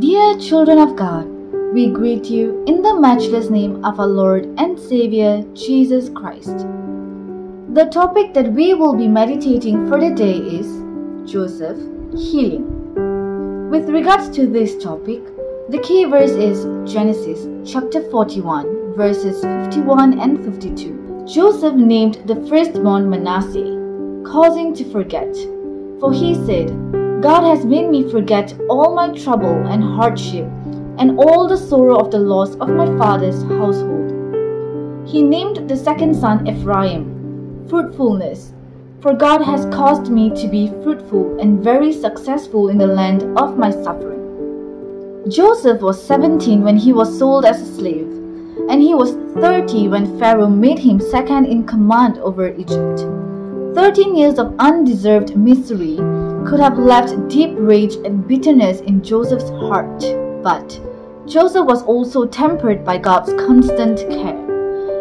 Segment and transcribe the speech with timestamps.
[0.00, 1.24] Dear children of God,
[1.72, 6.66] we greet you in the matchless name of our Lord and Savior Jesus Christ.
[7.74, 10.66] The topic that we will be meditating for the day is
[11.30, 11.78] Joseph
[12.12, 13.70] healing.
[13.70, 15.22] With regards to this topic,
[15.68, 21.24] the key verse is Genesis chapter 41, verses 51 and 52.
[21.24, 23.78] Joseph named the firstborn Manasseh,
[24.26, 25.32] causing to forget,
[26.00, 30.44] for he said, God has made me forget all my trouble and hardship
[30.98, 35.08] and all the sorrow of the loss of my father's household.
[35.08, 38.52] He named the second son Ephraim, fruitfulness,
[39.00, 43.56] for God has caused me to be fruitful and very successful in the land of
[43.56, 45.24] my suffering.
[45.30, 48.12] Joseph was 17 when he was sold as a slave,
[48.68, 53.00] and he was 30 when Pharaoh made him second in command over Egypt.
[53.74, 55.98] 13 years of undeserved misery
[56.46, 60.00] could have left deep rage and bitterness in Joseph's heart.
[60.42, 60.78] But
[61.26, 64.38] Joseph was also tempered by God's constant care.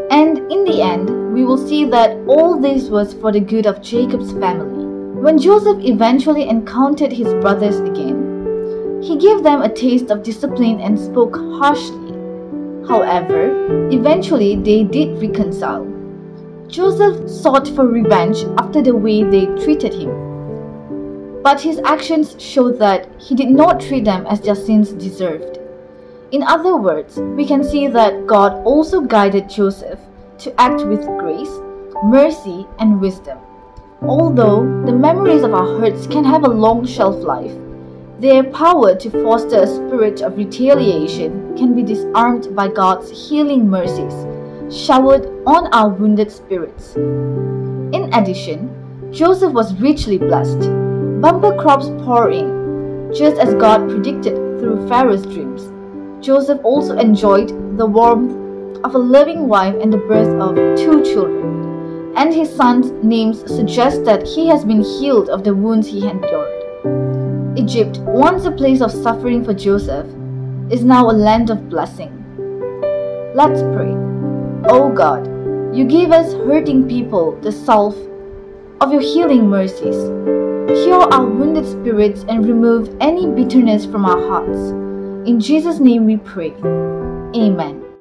[0.10, 3.82] And in the end, we will see that all this was for the good of
[3.82, 4.86] Jacob's family.
[5.22, 10.98] When Joseph eventually encountered his brothers again, he gave them a taste of discipline and
[10.98, 12.14] spoke harshly.
[12.88, 15.86] However, eventually they did reconcile.
[16.68, 20.33] Joseph sought for revenge after the way they treated him
[21.44, 25.60] but his actions show that he did not treat them as their sins deserved.
[26.32, 30.00] In other words, we can see that God also guided Joseph
[30.40, 31.52] to act with grace,
[32.06, 33.38] mercy, and wisdom.
[34.02, 37.54] Although the memories of our hurts can have a long shelf life,
[38.20, 44.14] their power to foster a spirit of retaliation can be disarmed by God's healing mercies
[44.74, 46.96] showered on our wounded spirits.
[46.96, 48.72] In addition,
[49.12, 50.83] Joseph was richly blessed
[51.24, 55.72] bumper crops pouring, just as God predicted through Pharaoh's dreams.
[56.20, 62.14] Joseph also enjoyed the warmth of a loving wife and the birth of two children,
[62.18, 67.58] and his sons' names suggest that he has been healed of the wounds he endured.
[67.58, 70.08] Egypt, once a place of suffering for Joseph,
[70.70, 72.12] is now a land of blessing.
[73.34, 73.94] Let's pray.
[74.68, 75.26] O oh God,
[75.74, 77.96] you gave us hurting people the salve
[78.84, 79.96] of your healing mercies.
[80.84, 84.72] Heal our wounded spirits and remove any bitterness from our hearts.
[85.26, 86.52] In Jesus' name we pray.
[87.34, 87.83] Amen.